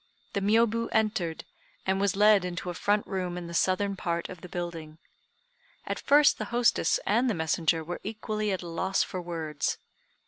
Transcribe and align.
The 0.33 0.39
Miôbu 0.39 0.89
entered, 0.93 1.45
and 1.85 2.01
was 2.01 2.15
led 2.15 2.43
into 2.43 2.71
a 2.71 2.73
front 2.73 3.05
room 3.05 3.37
in 3.37 3.45
the 3.45 3.53
southern 3.53 3.95
part 3.95 4.29
of 4.29 4.41
the 4.41 4.49
building. 4.49 4.97
At 5.85 5.99
first 5.99 6.39
the 6.39 6.45
hostess 6.45 6.99
and 7.05 7.29
the 7.29 7.35
messenger 7.35 7.83
were 7.83 8.01
equally 8.03 8.51
at 8.51 8.63
a 8.63 8.67
loss 8.67 9.03
for 9.03 9.21
words. 9.21 9.77